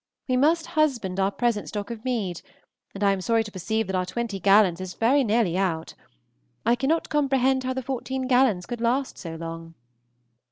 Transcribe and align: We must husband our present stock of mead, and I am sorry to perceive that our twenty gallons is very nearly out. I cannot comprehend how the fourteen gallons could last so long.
We 0.27 0.35
must 0.35 0.65
husband 0.65 1.19
our 1.19 1.29
present 1.29 1.67
stock 1.69 1.91
of 1.91 2.03
mead, 2.03 2.41
and 2.95 3.03
I 3.03 3.11
am 3.11 3.21
sorry 3.21 3.43
to 3.43 3.51
perceive 3.51 3.85
that 3.85 3.95
our 3.95 4.07
twenty 4.07 4.39
gallons 4.39 4.81
is 4.81 4.95
very 4.95 5.23
nearly 5.23 5.55
out. 5.59 5.93
I 6.65 6.73
cannot 6.73 7.09
comprehend 7.09 7.65
how 7.65 7.73
the 7.73 7.83
fourteen 7.83 8.25
gallons 8.25 8.65
could 8.65 8.81
last 8.81 9.19
so 9.19 9.35
long. 9.35 9.75